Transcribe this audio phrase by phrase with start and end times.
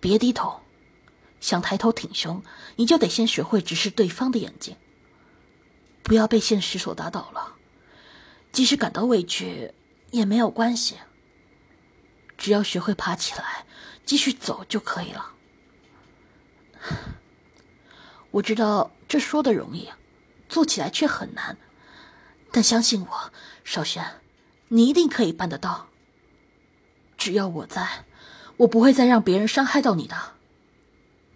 [0.00, 0.60] 别低头，
[1.40, 2.42] 想抬头挺胸，
[2.76, 4.76] 你就得先学会直视对方的眼睛。
[6.02, 7.56] 不要被现实所打倒了，
[8.50, 9.72] 即使感到委屈
[10.10, 10.96] 也没有关系，
[12.36, 13.66] 只要学会爬起来，
[14.06, 15.34] 继续走就可以了。
[18.30, 19.90] 我知道这说的容易，
[20.48, 21.58] 做起来却很难，
[22.50, 23.32] 但相信我，
[23.64, 24.20] 少轩，
[24.68, 25.88] 你一定可以办得到。
[27.18, 28.04] 只要我在，
[28.58, 30.37] 我不会再让别人伤害到你的。